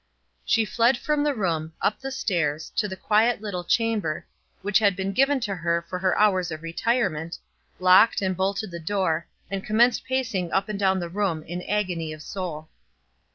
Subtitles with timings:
[0.43, 4.25] She fled from the room, up the stairs, to the quiet little chamber,
[4.63, 7.37] which had been given to her for her hours of retirement,
[7.79, 12.13] locked and bolted the door, and commenced pacing up and down the room in agony
[12.13, 12.67] of soul.